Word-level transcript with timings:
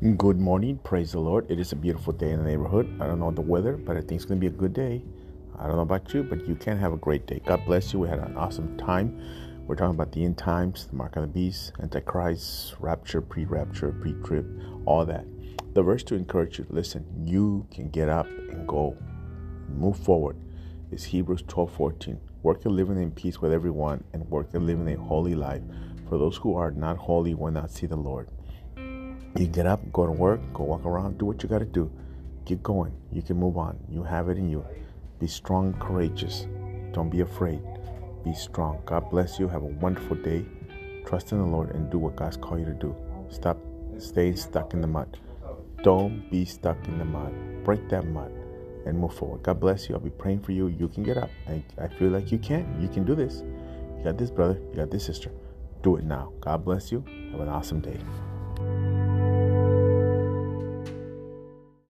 Good 0.00 0.40
morning. 0.40 0.78
Praise 0.78 1.12
the 1.12 1.18
Lord. 1.18 1.50
It 1.50 1.60
is 1.60 1.72
a 1.72 1.76
beautiful 1.76 2.14
day 2.14 2.30
in 2.30 2.38
the 2.38 2.44
neighborhood. 2.46 2.90
I 3.02 3.06
don't 3.06 3.20
know 3.20 3.30
the 3.30 3.42
weather, 3.42 3.76
but 3.76 3.98
I 3.98 4.00
think 4.00 4.12
it's 4.12 4.24
going 4.24 4.40
to 4.40 4.40
be 4.40 4.46
a 4.46 4.58
good 4.58 4.72
day. 4.72 5.04
I 5.58 5.66
don't 5.66 5.76
know 5.76 5.82
about 5.82 6.14
you, 6.14 6.22
but 6.22 6.48
you 6.48 6.54
can 6.54 6.78
have 6.78 6.94
a 6.94 6.96
great 6.96 7.26
day. 7.26 7.42
God 7.44 7.66
bless 7.66 7.92
you. 7.92 7.98
We 7.98 8.08
had 8.08 8.18
an 8.18 8.34
awesome 8.34 8.78
time. 8.78 9.20
We're 9.66 9.74
talking 9.74 9.96
about 9.96 10.10
the 10.12 10.24
end 10.24 10.38
times, 10.38 10.86
the 10.86 10.96
mark 10.96 11.16
of 11.16 11.22
the 11.24 11.28
beast, 11.28 11.72
antichrist, 11.82 12.76
rapture, 12.80 13.20
pre 13.20 13.44
rapture, 13.44 13.92
pre 13.92 14.14
trib, 14.24 14.62
all 14.86 15.04
that. 15.04 15.26
The 15.74 15.82
verse 15.82 16.02
to 16.04 16.14
encourage 16.14 16.58
you 16.58 16.64
listen, 16.70 17.04
you 17.26 17.66
can 17.70 17.90
get 17.90 18.08
up 18.08 18.24
and 18.26 18.66
go, 18.66 18.96
move 19.68 19.98
forward 19.98 20.38
is 20.90 21.04
Hebrews 21.04 21.44
12 21.46 21.74
14. 21.74 22.18
Work 22.42 22.64
at 22.64 22.72
living 22.72 23.02
in 23.02 23.10
peace 23.10 23.42
with 23.42 23.52
everyone 23.52 24.02
and 24.14 24.26
work 24.30 24.48
at 24.54 24.62
living 24.62 24.88
a 24.88 24.96
holy 24.96 25.34
life. 25.34 25.60
For 26.08 26.16
those 26.16 26.38
who 26.38 26.56
are 26.56 26.70
not 26.70 26.96
holy 26.96 27.34
will 27.34 27.52
not 27.52 27.70
see 27.70 27.86
the 27.86 27.96
Lord. 27.96 28.30
You 29.40 29.46
get 29.46 29.66
up, 29.66 29.80
go 29.90 30.04
to 30.04 30.12
work, 30.12 30.38
go 30.52 30.64
walk 30.64 30.84
around, 30.84 31.16
do 31.16 31.24
what 31.24 31.42
you 31.42 31.48
got 31.48 31.60
to 31.60 31.64
do. 31.64 31.90
Keep 32.44 32.62
going. 32.62 32.92
You 33.10 33.22
can 33.22 33.38
move 33.38 33.56
on. 33.56 33.78
You 33.88 34.02
have 34.02 34.28
it 34.28 34.36
in 34.36 34.50
you. 34.50 34.62
Be 35.18 35.26
strong, 35.28 35.72
courageous. 35.80 36.46
Don't 36.92 37.08
be 37.08 37.22
afraid. 37.22 37.62
Be 38.22 38.34
strong. 38.34 38.82
God 38.84 39.08
bless 39.08 39.38
you. 39.38 39.48
Have 39.48 39.62
a 39.62 39.72
wonderful 39.80 40.16
day. 40.16 40.44
Trust 41.06 41.32
in 41.32 41.38
the 41.38 41.46
Lord 41.46 41.70
and 41.70 41.90
do 41.90 41.96
what 41.96 42.16
God's 42.16 42.36
called 42.36 42.60
you 42.60 42.66
to 42.66 42.74
do. 42.74 42.94
Stop 43.30 43.56
staying 43.96 44.36
stuck 44.36 44.74
in 44.74 44.82
the 44.82 44.86
mud. 44.86 45.18
Don't 45.82 46.30
be 46.30 46.44
stuck 46.44 46.76
in 46.86 46.98
the 46.98 47.06
mud. 47.06 47.32
Break 47.64 47.88
that 47.88 48.04
mud 48.04 48.30
and 48.84 48.98
move 48.98 49.14
forward. 49.14 49.42
God 49.42 49.58
bless 49.58 49.88
you. 49.88 49.94
I'll 49.94 50.02
be 50.02 50.10
praying 50.10 50.40
for 50.40 50.52
you. 50.52 50.66
You 50.66 50.86
can 50.86 51.02
get 51.02 51.16
up. 51.16 51.30
I, 51.48 51.64
I 51.78 51.88
feel 51.88 52.10
like 52.10 52.30
you 52.30 52.36
can. 52.36 52.78
You 52.78 52.88
can 52.88 53.06
do 53.06 53.14
this. 53.14 53.42
You 53.96 54.04
got 54.04 54.18
this, 54.18 54.30
brother. 54.30 54.60
You 54.70 54.76
got 54.76 54.90
this, 54.90 55.06
sister. 55.06 55.30
Do 55.82 55.96
it 55.96 56.04
now. 56.04 56.30
God 56.42 56.62
bless 56.62 56.92
you. 56.92 57.02
Have 57.32 57.40
an 57.40 57.48
awesome 57.48 57.80
day. 57.80 57.96